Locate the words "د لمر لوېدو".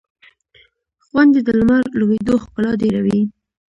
1.45-2.35